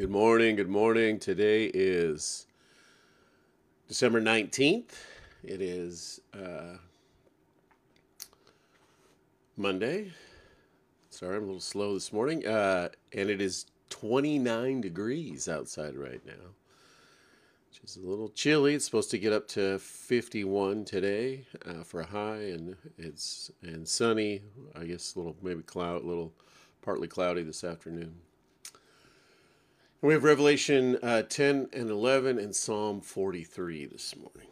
Good 0.00 0.08
morning. 0.08 0.56
Good 0.56 0.70
morning. 0.70 1.18
Today 1.18 1.66
is 1.74 2.46
December 3.86 4.18
19th. 4.18 4.92
It 5.44 5.60
is 5.60 6.22
uh, 6.32 6.78
Monday. 9.58 10.10
Sorry, 11.10 11.36
I'm 11.36 11.42
a 11.42 11.46
little 11.46 11.60
slow 11.60 11.92
this 11.92 12.14
morning. 12.14 12.46
Uh, 12.46 12.88
and 13.12 13.28
it 13.28 13.42
is 13.42 13.66
29 13.90 14.80
degrees 14.80 15.50
outside 15.50 15.94
right 15.96 16.24
now, 16.24 16.54
which 17.68 17.84
is 17.84 17.98
a 17.98 18.00
little 18.00 18.30
chilly. 18.30 18.74
It's 18.74 18.86
supposed 18.86 19.10
to 19.10 19.18
get 19.18 19.34
up 19.34 19.48
to 19.48 19.78
51 19.80 20.86
today 20.86 21.44
uh, 21.66 21.84
for 21.84 22.00
a 22.00 22.06
high, 22.06 22.40
and 22.40 22.74
it's 22.96 23.50
and 23.60 23.86
sunny. 23.86 24.40
I 24.74 24.84
guess 24.84 25.14
a 25.14 25.18
little 25.18 25.36
maybe 25.42 25.60
cloud, 25.60 26.04
a 26.04 26.06
little 26.06 26.32
partly 26.80 27.06
cloudy 27.06 27.42
this 27.42 27.64
afternoon. 27.64 28.14
We 30.02 30.14
have 30.14 30.24
Revelation 30.24 30.96
uh, 31.02 31.22
10 31.22 31.68
and 31.74 31.90
11 31.90 32.38
and 32.38 32.56
Psalm 32.56 33.02
43 33.02 33.84
this 33.84 34.16
morning. 34.16 34.48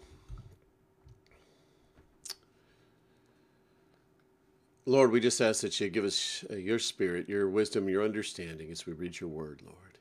Lord, 4.84 5.10
we 5.10 5.20
just 5.20 5.41
ask 5.41 5.62
that 5.62 5.80
you 5.80 5.88
give 5.88 6.05
us 6.05 6.45
uh, 6.50 6.56
your 6.56 6.78
spirit, 6.78 7.30
your 7.30 7.48
wisdom, 7.48 7.88
your 7.88 8.05
understanding 8.05 8.70
as 8.70 8.84
we 8.84 8.92
read 8.92 9.20
your 9.20 9.30
word, 9.30 9.62
Lord. 9.64 9.96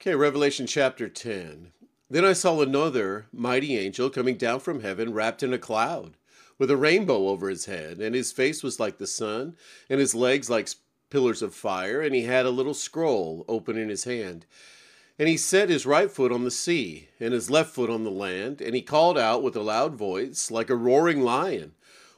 Okay, 0.00 0.14
Revelation 0.14 0.64
chapter 0.68 1.08
10. 1.08 1.72
Then 2.08 2.24
I 2.24 2.32
saw 2.32 2.60
another 2.60 3.26
mighty 3.32 3.76
angel 3.76 4.10
coming 4.10 4.36
down 4.36 4.60
from 4.60 4.82
heaven, 4.82 5.12
wrapped 5.12 5.42
in 5.42 5.52
a 5.52 5.58
cloud, 5.58 6.16
with 6.56 6.70
a 6.70 6.76
rainbow 6.76 7.26
over 7.26 7.48
his 7.48 7.64
head, 7.64 7.98
and 7.98 8.14
his 8.14 8.30
face 8.30 8.62
was 8.62 8.78
like 8.78 8.98
the 8.98 9.08
sun, 9.08 9.56
and 9.88 9.98
his 9.98 10.14
legs 10.14 10.48
like 10.48 10.68
pillars 11.10 11.42
of 11.42 11.54
fire, 11.54 12.00
and 12.00 12.14
he 12.14 12.22
had 12.22 12.46
a 12.46 12.50
little 12.50 12.74
scroll 12.74 13.44
open 13.48 13.76
in 13.76 13.88
his 13.88 14.04
hand. 14.04 14.46
And 15.18 15.28
he 15.28 15.36
set 15.36 15.68
his 15.68 15.84
right 15.84 16.10
foot 16.10 16.32
on 16.32 16.44
the 16.44 16.50
sea, 16.50 17.08
and 17.20 17.34
his 17.34 17.50
left 17.50 17.74
foot 17.74 17.90
on 17.90 18.04
the 18.04 18.10
land, 18.10 18.62
and 18.62 18.74
he 18.74 18.80
called 18.80 19.18
out 19.18 19.42
with 19.42 19.54
a 19.54 19.60
loud 19.60 19.94
voice, 19.94 20.50
like 20.50 20.70
a 20.70 20.76
roaring 20.76 21.20
lion. 21.20 21.72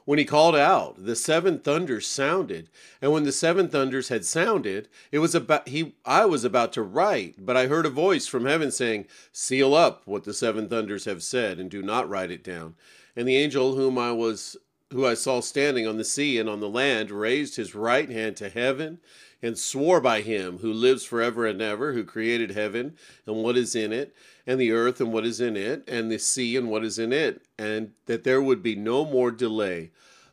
When 0.05 0.19
he 0.19 0.25
called 0.25 0.55
out, 0.55 1.05
the 1.05 1.15
seven 1.15 1.59
thunders 1.59 2.05
sounded, 2.05 2.69
and 3.01 3.13
when 3.13 3.23
the 3.23 3.31
seven 3.31 3.69
thunders 3.69 4.09
had 4.09 4.25
sounded, 4.25 4.89
it 5.13 5.19
was 5.19 5.33
about 5.33 5.69
he 5.69 5.95
I 6.05 6.25
was 6.25 6.43
about 6.43 6.73
to 6.73 6.81
write, 6.81 7.35
but 7.45 7.55
I 7.55 7.67
heard 7.67 7.85
a 7.85 7.89
voice 7.89 8.27
from 8.27 8.45
heaven 8.45 8.69
saying, 8.69 9.05
Seal 9.31 9.73
up 9.73 10.01
what 10.05 10.25
the 10.25 10.33
seven 10.33 10.67
thunders 10.67 11.05
have 11.05 11.23
said, 11.23 11.57
and 11.57 11.71
do 11.71 11.81
not 11.81 12.09
write 12.09 12.31
it 12.31 12.43
down. 12.43 12.75
And 13.15 13.27
the 13.27 13.37
angel 13.37 13.75
whom 13.75 13.97
I 13.97 14.11
was 14.11 14.57
who 14.93 15.05
I 15.05 15.15
saw 15.15 15.41
standing 15.41 15.85
on 15.85 15.97
the 15.97 16.03
sea 16.03 16.39
and 16.39 16.47
on 16.47 16.59
the 16.59 16.69
land, 16.69 17.11
raised 17.11 17.55
his 17.55 17.75
right 17.75 18.09
hand 18.09 18.37
to 18.37 18.49
heaven 18.49 18.99
and 19.41 19.57
swore 19.57 19.99
by 19.99 20.21
him 20.21 20.59
who 20.59 20.71
lives 20.71 21.03
forever 21.03 21.45
and 21.45 21.61
ever, 21.61 21.91
who 21.91 22.05
created 22.05 22.51
heaven 22.51 22.95
and 23.25 23.35
what 23.35 23.57
is 23.57 23.75
in 23.75 23.91
it, 23.91 24.15
and 24.47 24.59
the 24.59 24.71
earth 24.71 25.01
and 25.01 25.11
what 25.11 25.25
is 25.25 25.41
in 25.41 25.57
it, 25.57 25.83
and 25.87 26.09
the 26.09 26.17
sea 26.17 26.55
and 26.55 26.69
what 26.69 26.85
is 26.85 26.97
in 26.97 27.11
it, 27.11 27.41
and 27.59 27.91
that 28.05 28.23
there 28.23 28.41
would 28.41 28.63
be 28.63 28.75
no 28.75 29.03
more 29.03 29.31
delay, 29.31 29.91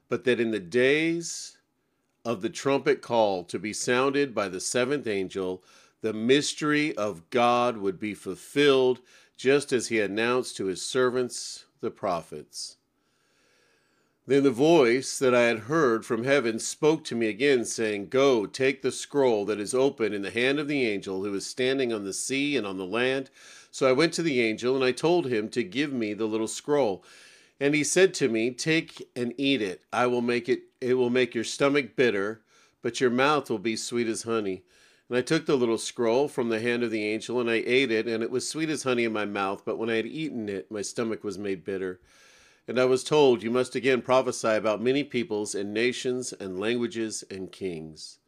but 0.09 0.25
that 0.25 0.39
in 0.39 0.53
the 0.53 0.61
days 0.61 1.59
of 2.25 2.43
the 2.43 2.51
trumpet 2.51 3.03
call 3.03 3.43
to 3.45 3.59
be 3.59 3.73
sounded 3.73 4.35
by 4.35 4.49
the 4.49 4.61
seventh 4.61 5.07
angel, 5.07 5.63
the 6.03 6.13
mystery 6.13 6.97
of 6.97 7.29
God 7.31 7.79
would 7.79 7.99
be 7.99 8.15
fulfilled, 8.15 9.01
just 9.37 9.73
as 9.73 9.89
he 9.89 10.01
announced 10.01 10.57
to 10.57 10.67
his 10.67 10.83
servants, 10.83 11.65
the 11.81 11.91
prophets. 11.91 12.77
Then 14.27 14.43
the 14.43 14.51
voice 14.51 15.19
that 15.19 15.35
I 15.35 15.43
had 15.43 15.61
heard 15.61 16.05
from 16.05 16.25
heaven 16.25 16.59
spoke 16.59 17.05
to 17.05 17.17
me 17.17 17.27
again, 17.29 17.65
saying, 17.65 18.09
Go, 18.09 18.47
take 18.47 18.83
the 18.83 18.93
scroll 18.93 19.45
that 19.47 19.59
is 19.59 19.75
open 19.75 20.13
in 20.13 20.23
the 20.23 20.31
hand 20.31 20.59
of 20.59 20.69
the 20.69 20.87
angel 20.87 21.25
who 21.25 21.35
is 21.35 21.47
standing 21.47 21.93
on 21.93 22.05
the 22.05 22.13
sea 22.13 22.57
and 22.57 22.67
on 22.67 22.77
the 22.77 22.85
land. 22.85 23.31
So 23.71 23.89
I 23.89 23.93
went 23.93 24.13
to 24.15 24.23
the 24.23 24.41
angel, 24.41 24.77
and 24.77 24.85
I 24.85 24.93
told 24.93 25.27
him 25.27 25.49
to 25.51 25.65
give 25.65 25.93
me 25.93 26.13
the 26.13 26.27
little 26.27 26.49
scroll. 26.49 27.03
And 27.59 27.75
he 27.75 27.83
said 27.83 28.15
to 28.15 28.29
me, 28.29 28.51
Take 28.51 29.09
and 29.17 29.35
eat 29.39 29.63
it. 29.63 29.85
I 29.93 30.07
will 30.07 30.23
make 30.23 30.49
it, 30.49 30.65
it 30.81 30.95
will 30.95 31.11
make 31.11 31.35
your 31.35 31.45
stomach 31.45 31.97
bitter, 31.97 32.43
but 32.83 33.01
your 33.01 33.11
mouth 33.11 33.51
will 33.51 33.59
be 33.59 33.77
sweet 33.77 34.07
as 34.07 34.23
honey. 34.23 34.65
And 35.09 35.19
I 35.19 35.23
took 35.23 35.47
the 35.47 35.57
little 35.57 35.79
scroll 35.79 36.29
from 36.29 36.51
the 36.51 36.61
hand 36.61 36.83
of 36.83 36.91
the 36.91 37.05
angel, 37.05 37.41
and 37.41 37.51
I 37.51 37.63
ate 37.67 37.91
it, 37.91 38.07
and 38.07 38.23
it 38.23 38.31
was 38.31 38.49
sweet 38.49 38.69
as 38.69 38.83
honey 38.83 39.05
in 39.05 39.13
my 39.13 39.25
mouth. 39.25 39.63
But 39.65 39.77
when 39.79 39.91
I 39.91 39.97
had 39.97 40.07
eaten 40.07 40.49
it, 40.49 40.71
my 40.71 40.83
stomach 40.83 41.25
was 41.25 41.39
made 41.39 41.65
bitter. 41.65 42.01
And 42.71 42.79
I 42.79 42.85
was 42.85 43.03
told, 43.03 43.43
You 43.43 43.51
must 43.51 43.75
again 43.75 44.01
prophesy 44.01 44.51
about 44.51 44.81
many 44.81 45.03
peoples 45.03 45.57
and 45.57 45.75
nations 45.75 46.33
and 46.33 46.61
languages 46.61 47.25
and 47.29 47.51
kings. 47.51 48.21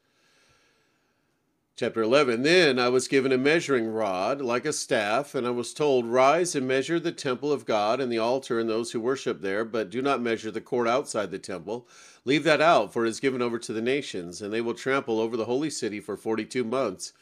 Chapter 1.76 2.02
11 2.02 2.42
Then 2.42 2.76
I 2.76 2.88
was 2.88 3.06
given 3.06 3.30
a 3.30 3.38
measuring 3.38 3.86
rod 3.86 4.40
like 4.40 4.66
a 4.66 4.72
staff, 4.72 5.36
and 5.36 5.46
I 5.46 5.50
was 5.50 5.72
told, 5.72 6.06
Rise 6.06 6.56
and 6.56 6.66
measure 6.66 6.98
the 6.98 7.12
temple 7.12 7.52
of 7.52 7.64
God 7.64 8.00
and 8.00 8.10
the 8.10 8.18
altar 8.18 8.58
and 8.58 8.68
those 8.68 8.90
who 8.90 9.00
worship 9.00 9.42
there, 9.42 9.64
but 9.64 9.90
do 9.90 10.02
not 10.02 10.20
measure 10.20 10.50
the 10.50 10.60
court 10.60 10.88
outside 10.88 11.30
the 11.30 11.38
temple. 11.38 11.86
Leave 12.24 12.42
that 12.42 12.60
out, 12.60 12.92
for 12.92 13.06
it 13.06 13.10
is 13.10 13.20
given 13.20 13.42
over 13.42 13.60
to 13.60 13.72
the 13.72 13.80
nations, 13.80 14.42
and 14.42 14.52
they 14.52 14.60
will 14.60 14.74
trample 14.74 15.20
over 15.20 15.36
the 15.36 15.44
holy 15.44 15.70
city 15.70 16.00
for 16.00 16.16
forty 16.16 16.44
two 16.44 16.64
months. 16.64 17.12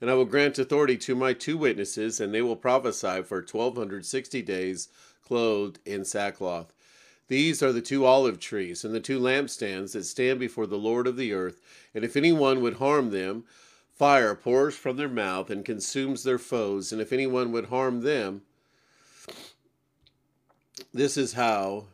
And 0.00 0.08
I 0.08 0.14
will 0.14 0.26
grant 0.26 0.60
authority 0.60 0.96
to 0.98 1.16
my 1.16 1.32
two 1.32 1.58
witnesses, 1.58 2.20
and 2.20 2.32
they 2.32 2.40
will 2.40 2.54
prophesy 2.54 3.22
for 3.22 3.42
twelve 3.42 3.76
hundred 3.76 4.06
sixty 4.06 4.42
days 4.42 4.88
clothed 5.28 5.78
in 5.84 6.04
sackcloth. 6.04 6.72
These 7.28 7.62
are 7.62 7.72
the 7.72 7.82
two 7.82 8.06
olive 8.06 8.40
trees 8.40 8.84
and 8.84 8.94
the 8.94 9.00
two 9.00 9.20
lampstands 9.20 9.92
that 9.92 10.04
stand 10.04 10.40
before 10.40 10.66
the 10.66 10.78
Lord 10.78 11.06
of 11.06 11.16
the 11.16 11.34
earth. 11.34 11.60
And 11.94 12.04
if 12.04 12.16
anyone 12.16 12.62
would 12.62 12.74
harm 12.74 13.10
them, 13.10 13.44
fire 13.94 14.34
pours 14.34 14.74
from 14.74 14.96
their 14.96 15.08
mouth 15.08 15.50
and 15.50 15.64
consumes 15.64 16.24
their 16.24 16.38
foes. 16.38 16.90
And 16.90 17.02
if 17.02 17.12
anyone 17.12 17.52
would 17.52 17.66
harm 17.66 18.00
them, 18.00 18.42
this 20.94 21.18
is 21.18 21.34
how 21.34 21.84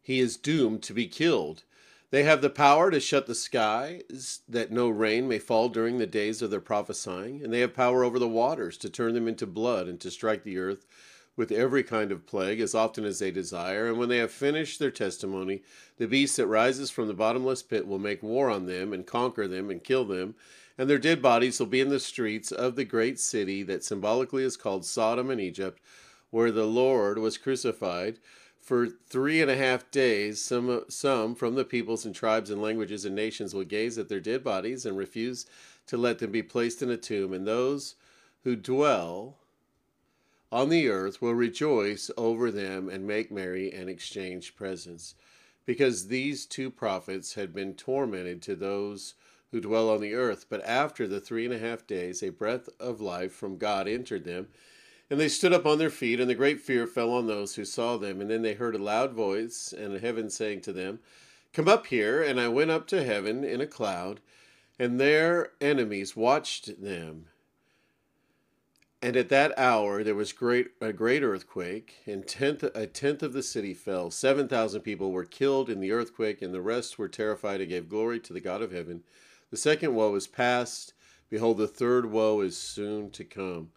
he 0.00 0.18
is 0.18 0.36
doomed 0.36 0.82
to 0.84 0.94
be 0.94 1.06
killed. 1.06 1.64
They 2.10 2.22
have 2.22 2.40
the 2.40 2.48
power 2.48 2.90
to 2.90 3.00
shut 3.00 3.26
the 3.26 3.34
skies 3.34 4.40
that 4.48 4.70
no 4.70 4.88
rain 4.88 5.28
may 5.28 5.40
fall 5.40 5.68
during 5.68 5.98
the 5.98 6.06
days 6.06 6.40
of 6.40 6.50
their 6.50 6.60
prophesying, 6.60 7.42
and 7.42 7.52
they 7.52 7.60
have 7.60 7.74
power 7.74 8.04
over 8.04 8.18
the 8.18 8.28
waters 8.28 8.78
to 8.78 8.88
turn 8.88 9.12
them 9.12 9.28
into 9.28 9.46
blood 9.46 9.88
and 9.88 10.00
to 10.00 10.10
strike 10.10 10.44
the 10.44 10.56
earth 10.56 10.86
with 11.36 11.52
every 11.52 11.82
kind 11.82 12.10
of 12.10 12.26
plague 12.26 12.60
as 12.60 12.74
often 12.74 13.04
as 13.04 13.18
they 13.18 13.30
desire. 13.30 13.88
And 13.88 13.98
when 13.98 14.08
they 14.08 14.18
have 14.18 14.30
finished 14.30 14.78
their 14.78 14.90
testimony, 14.90 15.62
the 15.98 16.08
beast 16.08 16.36
that 16.38 16.46
rises 16.46 16.90
from 16.90 17.08
the 17.08 17.14
bottomless 17.14 17.62
pit 17.62 17.86
will 17.86 17.98
make 17.98 18.22
war 18.22 18.50
on 18.50 18.66
them 18.66 18.92
and 18.92 19.06
conquer 19.06 19.46
them 19.46 19.70
and 19.70 19.84
kill 19.84 20.04
them. 20.04 20.34
And 20.78 20.88
their 20.88 20.98
dead 20.98 21.22
bodies 21.22 21.58
will 21.58 21.66
be 21.66 21.80
in 21.80 21.88
the 21.88 22.00
streets 22.00 22.52
of 22.52 22.76
the 22.76 22.84
great 22.84 23.18
city 23.18 23.62
that 23.64 23.84
symbolically 23.84 24.44
is 24.44 24.56
called 24.56 24.84
Sodom 24.84 25.30
and 25.30 25.40
Egypt, 25.40 25.80
where 26.30 26.50
the 26.50 26.66
Lord 26.66 27.18
was 27.18 27.38
crucified. 27.38 28.18
For 28.60 28.88
three 28.88 29.40
and 29.40 29.50
a 29.50 29.56
half 29.56 29.90
days, 29.90 30.40
some, 30.40 30.84
some 30.88 31.34
from 31.34 31.54
the 31.54 31.64
peoples 31.64 32.04
and 32.04 32.14
tribes 32.14 32.50
and 32.50 32.60
languages 32.60 33.04
and 33.04 33.14
nations 33.14 33.54
will 33.54 33.64
gaze 33.64 33.96
at 33.96 34.08
their 34.08 34.20
dead 34.20 34.42
bodies 34.42 34.84
and 34.84 34.98
refuse 34.98 35.46
to 35.86 35.96
let 35.96 36.18
them 36.18 36.32
be 36.32 36.42
placed 36.42 36.82
in 36.82 36.90
a 36.90 36.96
tomb. 36.96 37.32
And 37.32 37.46
those 37.46 37.94
who 38.42 38.56
dwell 38.56 39.38
on 40.52 40.68
the 40.68 40.88
earth 40.88 41.20
will 41.20 41.34
rejoice 41.34 42.10
over 42.16 42.50
them 42.50 42.88
and 42.88 43.06
make 43.06 43.30
merry 43.30 43.72
and 43.72 43.90
exchange 43.90 44.54
presents, 44.56 45.14
because 45.64 46.08
these 46.08 46.46
two 46.46 46.70
prophets 46.70 47.34
had 47.34 47.52
been 47.52 47.74
tormented 47.74 48.40
to 48.42 48.54
those 48.54 49.14
who 49.50 49.60
dwell 49.60 49.90
on 49.90 50.00
the 50.00 50.14
earth. 50.14 50.46
But 50.48 50.64
after 50.64 51.06
the 51.06 51.20
three 51.20 51.44
and 51.44 51.54
a 51.54 51.58
half 51.58 51.86
days, 51.86 52.22
a 52.22 52.30
breath 52.30 52.68
of 52.78 53.00
life 53.00 53.32
from 53.32 53.58
God 53.58 53.88
entered 53.88 54.24
them, 54.24 54.48
and 55.08 55.20
they 55.20 55.28
stood 55.28 55.52
up 55.52 55.66
on 55.66 55.78
their 55.78 55.90
feet, 55.90 56.18
and 56.18 56.28
the 56.28 56.34
great 56.34 56.60
fear 56.60 56.86
fell 56.86 57.12
on 57.12 57.26
those 57.26 57.54
who 57.54 57.64
saw 57.64 57.96
them. 57.96 58.20
And 58.20 58.28
then 58.28 58.42
they 58.42 58.54
heard 58.54 58.74
a 58.74 58.82
loud 58.82 59.12
voice 59.12 59.72
and 59.72 60.00
heaven 60.00 60.30
saying 60.30 60.62
to 60.62 60.72
them, 60.72 60.98
Come 61.52 61.68
up 61.68 61.86
here. 61.86 62.22
And 62.22 62.40
I 62.40 62.48
went 62.48 62.70
up 62.70 62.86
to 62.88 63.04
heaven 63.04 63.44
in 63.44 63.60
a 63.60 63.66
cloud, 63.66 64.20
and 64.78 64.98
their 65.00 65.52
enemies 65.60 66.16
watched 66.16 66.82
them. 66.82 67.26
And 69.06 69.16
at 69.16 69.28
that 69.28 69.56
hour 69.56 70.02
there 70.02 70.16
was 70.16 70.32
great 70.32 70.72
a 70.80 70.92
great 70.92 71.22
earthquake, 71.22 72.02
and 72.06 72.26
tenth, 72.26 72.64
a 72.64 72.88
tenth 72.88 73.22
of 73.22 73.34
the 73.34 73.42
city 73.44 73.72
fell. 73.72 74.10
Seven 74.10 74.48
thousand 74.48 74.80
people 74.80 75.12
were 75.12 75.24
killed 75.24 75.70
in 75.70 75.78
the 75.78 75.92
earthquake, 75.92 76.42
and 76.42 76.52
the 76.52 76.60
rest 76.60 76.98
were 76.98 77.06
terrified 77.06 77.60
and 77.60 77.70
gave 77.70 77.88
glory 77.88 78.18
to 78.18 78.32
the 78.32 78.40
God 78.40 78.62
of 78.62 78.72
heaven. 78.72 79.04
The 79.52 79.56
second 79.58 79.94
woe 79.94 80.12
is 80.16 80.26
past. 80.26 80.92
Behold, 81.30 81.58
the 81.58 81.68
third 81.68 82.06
woe 82.06 82.40
is 82.40 82.58
soon 82.58 83.12
to 83.12 83.22
come. 83.22 83.70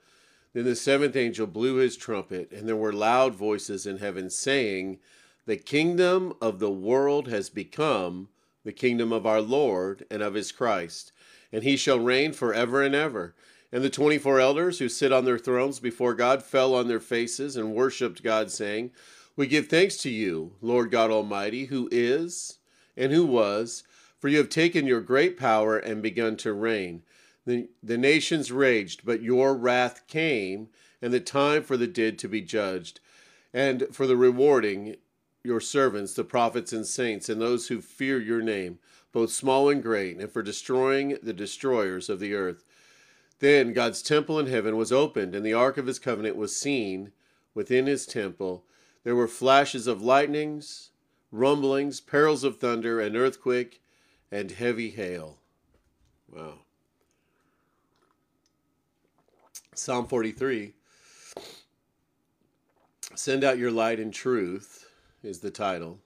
Then 0.53 0.63
the 0.63 0.75
seventh 0.75 1.15
angel 1.15 1.45
blew 1.45 1.75
his 1.75 1.95
trumpet, 1.95 2.51
and 2.51 2.67
there 2.67 2.75
were 2.75 2.91
loud 2.91 3.35
voices 3.35 3.85
in 3.85 3.99
heaven 3.99 4.31
saying, 4.31 4.97
The 5.45 5.57
kingdom 5.57 6.33
of 6.41 6.57
the 6.57 6.71
world 6.71 7.27
has 7.27 7.51
become 7.51 8.29
the 8.65 8.73
kingdom 8.73 9.13
of 9.13 9.27
our 9.27 9.41
Lord 9.41 10.07
and 10.09 10.23
of 10.23 10.33
his 10.33 10.51
Christ, 10.51 11.11
and 11.51 11.61
he 11.61 11.77
shall 11.77 11.99
reign 11.99 12.33
forever 12.33 12.81
and 12.81 12.95
ever. 12.95 13.35
And 13.71 13.83
the 13.83 13.89
24 13.89 14.39
elders 14.39 14.79
who 14.79 14.89
sit 14.89 15.11
on 15.11 15.25
their 15.25 15.37
thrones 15.37 15.79
before 15.79 16.15
God 16.15 16.43
fell 16.43 16.73
on 16.73 16.87
their 16.87 16.99
faces 16.99 17.55
and 17.55 17.75
worshiped 17.75 18.23
God, 18.23 18.51
saying, 18.51 18.91
We 19.35 19.45
give 19.45 19.67
thanks 19.67 19.97
to 19.97 20.09
you, 20.09 20.53
Lord 20.61 20.89
God 20.89 21.11
Almighty, 21.11 21.65
who 21.65 21.87
is 21.91 22.57
and 22.97 23.11
who 23.11 23.25
was, 23.25 23.83
for 24.17 24.27
you 24.27 24.37
have 24.37 24.49
taken 24.49 24.87
your 24.87 25.01
great 25.01 25.37
power 25.37 25.77
and 25.77 26.01
begun 26.01 26.35
to 26.37 26.51
reign. 26.51 27.03
The, 27.45 27.69
the 27.81 27.97
nations 27.97 28.51
raged, 28.51 29.01
but 29.05 29.21
your 29.21 29.55
wrath 29.55 30.05
came, 30.07 30.69
and 31.01 31.13
the 31.13 31.19
time 31.19 31.63
for 31.63 31.77
the 31.77 31.87
dead 31.87 32.19
to 32.19 32.27
be 32.27 32.41
judged, 32.41 32.99
and 33.53 33.87
for 33.91 34.05
the 34.05 34.17
rewarding 34.17 34.97
your 35.43 35.61
servants, 35.61 36.13
the 36.13 36.23
prophets 36.23 36.73
and 36.73 36.85
saints, 36.85 37.29
and 37.29 37.39
those 37.39 37.67
who 37.67 37.81
fear 37.81 38.19
your 38.19 38.41
name, 38.41 38.79
both 39.11 39.31
small 39.31 39.69
and 39.69 39.81
great, 39.81 40.17
and 40.17 40.31
for 40.31 40.43
destroying 40.43 41.17
the 41.23 41.33
destroyers 41.33 42.09
of 42.09 42.19
the 42.19 42.33
earth. 42.33 42.63
Then 43.39 43.73
God's 43.73 44.01
temple 44.01 44.37
in 44.37 44.47
heaven 44.47 44.75
was 44.75 44.91
opened, 44.91 45.33
and 45.33 45.45
the 45.45 45.53
ark 45.53 45.77
of 45.77 45.87
his 45.87 45.99
covenant 45.99 46.35
was 46.35 46.55
seen 46.55 47.11
within 47.53 47.87
his 47.87 48.05
temple. 48.05 48.65
There 49.03 49.15
were 49.15 49.27
flashes 49.27 49.87
of 49.87 50.01
lightnings, 50.01 50.91
rumblings, 51.31 52.01
perils 52.01 52.43
of 52.43 52.57
thunder, 52.57 52.99
and 52.99 53.15
earthquake, 53.15 53.81
and 54.29 54.51
heavy 54.51 54.89
hail. 54.89 55.39
Wow. 56.29 56.59
Psalm 59.73 60.07
43 60.07 60.73
Send 63.15 63.43
out 63.43 63.57
your 63.57 63.71
light 63.71 63.99
and 63.99 64.13
truth 64.13 64.85
is 65.23 65.39
the 65.39 65.51
title. 65.51 65.99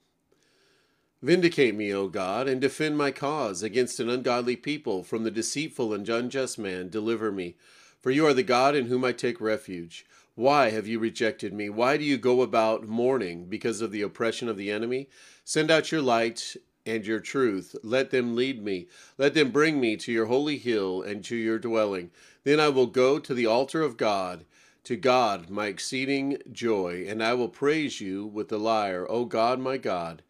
Vindicate 1.23 1.73
me, 1.73 1.93
O 1.93 2.09
God, 2.09 2.49
and 2.49 2.59
defend 2.59 2.97
my 2.97 3.09
cause 3.09 3.63
against 3.63 4.01
an 4.01 4.09
ungodly 4.09 4.57
people. 4.57 5.03
From 5.03 5.23
the 5.23 5.31
deceitful 5.31 5.93
and 5.93 6.07
unjust 6.09 6.59
man, 6.59 6.89
deliver 6.89 7.31
me. 7.31 7.55
For 8.01 8.11
you 8.11 8.27
are 8.27 8.33
the 8.33 8.43
God 8.43 8.75
in 8.75 8.87
whom 8.87 9.05
I 9.05 9.13
take 9.13 9.39
refuge. 9.39 10.05
Why 10.35 10.71
have 10.71 10.85
you 10.85 10.99
rejected 10.99 11.53
me? 11.53 11.69
Why 11.69 11.95
do 11.95 12.03
you 12.03 12.17
go 12.17 12.41
about 12.41 12.89
mourning 12.89 13.45
because 13.45 13.79
of 13.79 13.93
the 13.93 14.01
oppression 14.01 14.49
of 14.49 14.57
the 14.57 14.69
enemy? 14.69 15.07
Send 15.45 15.71
out 15.71 15.93
your 15.93 16.01
light 16.01 16.57
and 16.85 17.05
your 17.05 17.21
truth. 17.21 17.73
Let 17.83 18.11
them 18.11 18.35
lead 18.35 18.61
me. 18.61 18.87
Let 19.17 19.33
them 19.33 19.51
bring 19.51 19.79
me 19.79 19.95
to 19.95 20.11
your 20.11 20.25
holy 20.25 20.57
hill 20.57 21.01
and 21.01 21.23
to 21.23 21.37
your 21.37 21.57
dwelling. 21.57 22.11
Then 22.43 22.59
I 22.59 22.67
will 22.67 22.87
go 22.87 23.17
to 23.17 23.33
the 23.33 23.45
altar 23.45 23.81
of 23.81 23.95
God, 23.95 24.43
to 24.83 24.97
God 24.97 25.49
my 25.49 25.67
exceeding 25.67 26.39
joy, 26.51 27.05
and 27.07 27.23
I 27.23 27.33
will 27.33 27.47
praise 27.47 28.01
you 28.01 28.25
with 28.25 28.49
the 28.49 28.59
lyre, 28.59 29.09
O 29.09 29.23
God 29.23 29.61
my 29.61 29.77
God. 29.77 30.21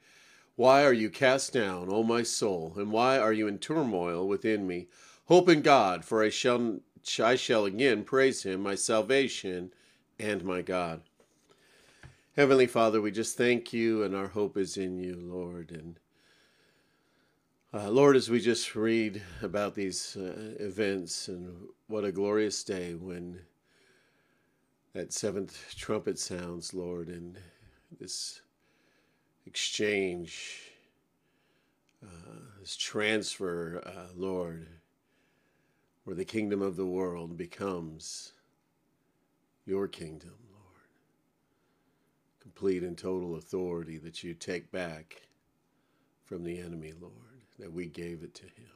Why 0.56 0.84
are 0.84 0.94
you 0.94 1.10
cast 1.10 1.52
down, 1.54 1.88
O 1.90 2.04
my 2.04 2.22
soul, 2.22 2.74
and 2.78 2.92
why 2.92 3.18
are 3.18 3.34
you 3.34 3.48
in 3.48 3.58
turmoil 3.58 4.28
within 4.28 4.68
me? 4.68 4.88
Hope 5.26 5.50
in 5.50 5.62
God, 5.62 6.06
for 6.06 6.24
I 6.24 6.30
shall 6.30 6.80
I 7.20 7.36
shall 7.36 7.66
again 7.66 8.04
praise 8.04 8.44
him, 8.44 8.62
my 8.62 8.76
salvation 8.76 9.74
and 10.20 10.44
my 10.44 10.62
God. 10.62 11.02
Heavenly 12.36 12.68
Father, 12.68 13.02
we 13.02 13.12
just 13.12 13.36
thank 13.36 13.74
you, 13.74 14.04
and 14.04 14.16
our 14.16 14.28
hope 14.28 14.56
is 14.56 14.78
in 14.78 15.00
you, 15.00 15.16
Lord. 15.16 15.72
And 15.72 16.00
uh, 17.74 17.90
Lord, 17.90 18.16
as 18.16 18.30
we 18.30 18.40
just 18.40 18.76
read 18.76 19.24
about 19.42 19.74
these 19.74 20.16
uh, 20.16 20.54
events, 20.60 21.28
and 21.28 21.68
what 21.88 22.06
a 22.06 22.12
glorious 22.12 22.64
day 22.64 22.94
when 22.94 23.40
that 24.94 25.12
seventh 25.12 25.74
trumpet 25.76 26.20
sounds, 26.20 26.74
Lord, 26.74 27.08
and 27.08 27.40
this 28.00 28.42
exchange, 29.46 30.72
uh, 32.04 32.08
this 32.60 32.76
transfer, 32.76 33.82
uh, 33.86 34.14
Lord, 34.16 34.68
where 36.04 36.16
the 36.16 36.26
kingdom 36.26 36.62
of 36.62 36.76
the 36.76 36.86
world 36.86 37.38
becomes 37.38 38.34
your 39.66 39.88
kingdom, 39.88 40.36
Lord. 40.52 40.88
Complete 42.42 42.84
and 42.84 42.98
total 42.98 43.36
authority 43.36 43.98
that 44.00 44.24
you 44.24 44.34
take 44.34 44.72
back 44.72 45.22
from 46.26 46.44
the 46.44 46.60
enemy, 46.60 46.94
Lord, 47.00 47.14
that 47.60 47.72
we 47.72 47.86
gave 47.86 48.24
it 48.24 48.34
to 48.36 48.44
him. 48.44 48.74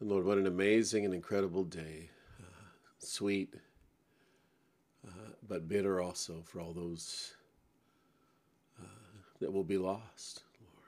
And 0.00 0.08
Lord, 0.08 0.24
what 0.24 0.38
an 0.38 0.46
amazing 0.46 1.04
and 1.04 1.12
incredible 1.12 1.64
day. 1.64 2.10
Uh, 2.40 2.44
sweet 2.98 3.54
but 5.48 5.68
bitter 5.68 6.00
also 6.00 6.42
for 6.44 6.60
all 6.60 6.72
those 6.72 7.32
uh, 8.80 8.86
that 9.40 9.52
will 9.52 9.64
be 9.64 9.78
lost, 9.78 10.42
Lord. 10.60 10.84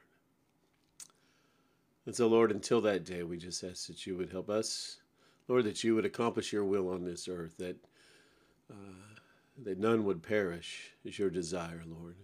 And 2.07 2.15
so, 2.15 2.27
Lord, 2.29 2.53
until 2.53 2.81
that 2.83 3.05
day, 3.05 3.23
we 3.23 3.39
just 3.39 3.65
ask 3.65 3.87
that 3.87 4.07
you 4.07 4.17
would 4.17 4.31
help 4.31 4.51
us, 4.51 4.99
Lord, 5.49 5.65
that 5.65 5.83
you 5.83 5.95
would 5.95 6.05
accomplish 6.05 6.53
your 6.53 6.65
will 6.65 6.91
on 6.91 7.05
this 7.05 7.27
earth, 7.27 7.57
that 7.57 7.77
uh, 8.71 8.75
that 9.63 9.79
none 9.79 10.05
would 10.05 10.23
perish 10.23 10.93
is 11.05 11.19
your 11.19 11.29
desire, 11.29 11.83
Lord. 11.87 12.17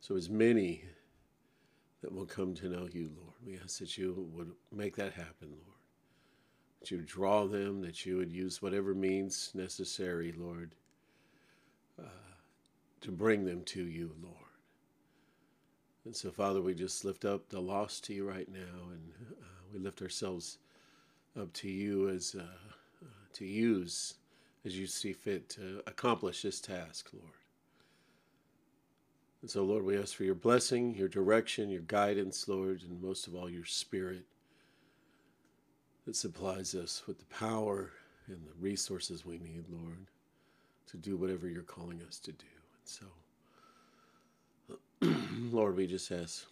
So, 0.00 0.16
as 0.16 0.28
many 0.28 0.84
that 2.02 2.12
will 2.12 2.26
come 2.26 2.54
to 2.54 2.68
know 2.68 2.88
you, 2.90 3.10
Lord, 3.16 3.34
we 3.44 3.58
ask 3.62 3.78
that 3.78 3.96
you 3.96 4.28
would 4.32 4.52
make 4.72 4.96
that 4.96 5.12
happen, 5.12 5.50
Lord. 5.50 5.78
That 6.80 6.90
you 6.90 6.98
would 6.98 7.06
draw 7.06 7.46
them, 7.46 7.80
that 7.82 8.04
you 8.04 8.16
would 8.16 8.32
use 8.32 8.60
whatever 8.60 8.94
means 8.94 9.50
necessary, 9.54 10.32
Lord 10.36 10.74
to 13.00 13.12
bring 13.12 13.44
them 13.44 13.62
to 13.64 13.82
you, 13.82 14.12
Lord. 14.22 14.34
And 16.04 16.14
so, 16.14 16.30
Father, 16.30 16.60
we 16.60 16.74
just 16.74 17.04
lift 17.04 17.24
up 17.24 17.48
the 17.48 17.60
lost 17.60 18.04
to 18.04 18.14
you 18.14 18.28
right 18.28 18.48
now, 18.50 18.90
and 18.90 19.12
uh, 19.40 19.44
we 19.72 19.78
lift 19.78 20.02
ourselves 20.02 20.58
up 21.40 21.52
to 21.54 21.68
you 21.68 22.08
as 22.08 22.36
uh, 22.38 23.06
to 23.34 23.44
use 23.44 24.14
as 24.64 24.76
you 24.76 24.86
see 24.86 25.12
fit 25.12 25.48
to 25.48 25.82
accomplish 25.86 26.42
this 26.42 26.60
task, 26.60 27.10
Lord. 27.12 27.34
And 29.42 29.50
so, 29.50 29.62
Lord, 29.62 29.84
we 29.84 29.96
ask 29.96 30.14
for 30.14 30.24
your 30.24 30.34
blessing, 30.34 30.94
your 30.94 31.08
direction, 31.08 31.70
your 31.70 31.82
guidance, 31.82 32.48
Lord, 32.48 32.82
and 32.82 33.00
most 33.00 33.28
of 33.28 33.34
all, 33.36 33.48
your 33.48 33.64
spirit 33.64 34.24
that 36.04 36.16
supplies 36.16 36.74
us 36.74 37.02
with 37.06 37.18
the 37.18 37.26
power 37.26 37.92
and 38.26 38.38
the 38.44 38.60
resources 38.60 39.24
we 39.24 39.38
need, 39.38 39.64
Lord, 39.68 40.06
to 40.86 40.96
do 40.96 41.16
whatever 41.16 41.48
you're 41.48 41.62
calling 41.62 42.02
us 42.06 42.18
to 42.20 42.32
do. 42.32 42.46
And 42.72 42.86
so, 42.86 43.06
Lord, 45.50 45.76
we 45.76 45.86
just 45.86 46.10
ask, 46.12 46.46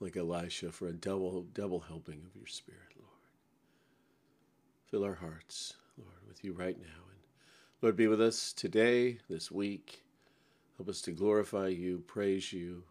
like 0.00 0.16
Elisha, 0.16 0.72
for 0.72 0.88
a 0.88 0.92
double, 0.92 1.42
double 1.54 1.80
helping 1.80 2.22
of 2.26 2.36
your 2.36 2.46
Spirit, 2.46 2.80
Lord. 2.96 3.08
Fill 4.90 5.04
our 5.04 5.14
hearts, 5.14 5.74
Lord, 5.96 6.18
with 6.28 6.44
you 6.44 6.52
right 6.52 6.78
now. 6.78 7.04
And 7.10 7.20
Lord, 7.80 7.96
be 7.96 8.08
with 8.08 8.20
us 8.20 8.52
today, 8.52 9.18
this 9.28 9.50
week. 9.50 10.02
Help 10.76 10.88
us 10.88 11.00
to 11.02 11.12
glorify 11.12 11.68
you, 11.68 12.02
praise 12.06 12.52
you, 12.52 12.82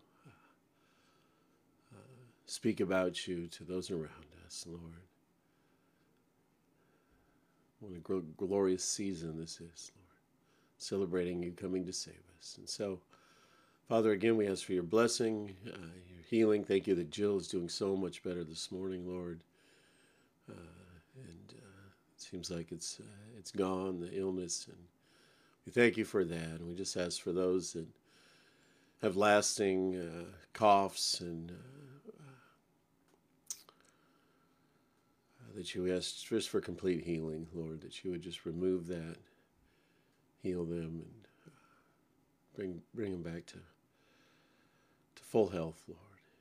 uh, 1.94 1.98
speak 2.46 2.80
about 2.80 3.28
you 3.28 3.48
to 3.48 3.64
those 3.64 3.92
around 3.92 4.28
us, 4.46 4.66
Lord. 4.68 5.11
What 7.82 7.94
a 7.94 8.22
glorious 8.38 8.86
season 8.86 9.38
this 9.38 9.60
is, 9.60 9.92
Lord 9.96 10.02
celebrating 10.82 11.44
you 11.44 11.52
coming 11.52 11.86
to 11.86 11.94
save 11.94 12.24
us. 12.40 12.56
And 12.58 12.68
so, 12.68 13.00
Father, 13.88 14.12
again, 14.12 14.36
we 14.36 14.48
ask 14.48 14.66
for 14.66 14.74
your 14.74 14.84
blessing, 14.84 15.56
uh, 15.68 15.78
your 15.78 16.24
healing. 16.30 16.64
Thank 16.64 16.88
you 16.88 16.96
that 16.96 17.12
Jill 17.12 17.38
is 17.38 17.48
doing 17.48 17.70
so 17.70 17.96
much 17.96 18.24
better 18.24 18.44
this 18.44 18.72
morning, 18.72 19.08
Lord. 19.08 19.42
Uh, 20.50 20.56
and 21.16 21.54
uh, 21.54 21.90
it 22.16 22.22
seems 22.22 22.50
like 22.50 22.72
it's 22.72 23.00
uh, 23.00 23.38
it's 23.38 23.52
gone, 23.52 24.00
the 24.00 24.12
illness, 24.18 24.66
and 24.68 24.78
we 25.66 25.72
thank 25.72 25.98
you 25.98 26.06
for 26.06 26.26
that. 26.26 26.60
And 26.60 26.68
we 26.68 26.74
just 26.74 26.98
ask 26.98 27.22
for 27.22 27.32
those 27.32 27.74
that 27.74 27.88
have 29.02 29.18
lasting 29.18 29.96
uh, 29.98 30.32
coughs 30.54 31.22
and 31.22 31.52
that 35.56 35.76
you 35.76 35.94
ask 35.94 36.26
just 36.26 36.50
for 36.50 36.62
complete 36.62 37.04
healing, 37.04 37.48
Lord, 37.54 37.82
that 37.82 38.04
you 38.04 38.12
would 38.12 38.22
just 38.22 38.46
remove 38.46 38.88
that 38.88 39.18
heal 40.42 40.66
them 40.66 41.04
and 41.04 41.28
bring 42.56 42.82
bring 42.94 43.12
them 43.12 43.22
back 43.22 43.46
to 43.48 43.58
to 45.16 45.24
full 45.24 45.50
health, 45.50 45.84
Lord. 45.88 46.00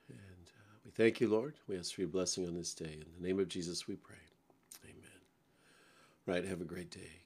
And 0.09 0.49
uh, 0.49 0.79
we 0.85 0.91
thank 0.91 1.21
you, 1.21 1.29
Lord. 1.29 1.55
We 1.69 1.79
ask 1.79 1.95
for 1.95 2.01
your 2.03 2.09
blessing 2.09 2.47
on 2.47 2.55
this 2.55 2.75
day. 2.75 2.99
In 3.01 3.07
the 3.21 3.27
name 3.27 3.39
of 3.39 3.49
Jesus, 3.49 3.87
we 3.87 3.97
pray. 3.97 4.17
Amen. 4.85 5.21
Right. 6.27 6.45
Have 6.45 6.61
a 6.61 6.65
great 6.65 6.91
day. 6.91 7.21